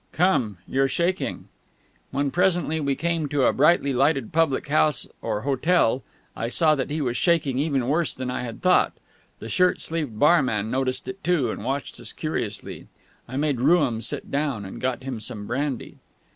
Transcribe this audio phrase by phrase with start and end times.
[0.13, 1.47] "Come, you're shaking."
[2.09, 6.01] When presently we came to a brightly lighted public house or hotel,
[6.35, 8.93] I saw that he was shaking even worse than I had thought.
[9.37, 12.87] The shirt sleeved barman noticed it too, and watched us curiously.
[13.27, 15.99] I made Rooum sit down, and got him some brandy.